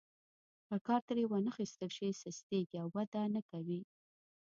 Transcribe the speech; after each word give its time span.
که 0.67 0.75
کار 0.87 1.01
ترې 1.07 1.23
وانخیستل 1.27 1.89
شي 1.97 2.09
سستیږي 2.21 2.77
او 2.83 2.87
وده 2.95 3.21
نه 3.35 3.41
کوي. 3.49 3.81